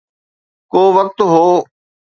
[0.71, 1.47] ڪو وقت هو.